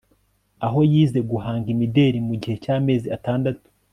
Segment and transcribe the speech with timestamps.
[0.65, 3.65] aho yize guhanga imideli mu gihe cy'amezi atandatu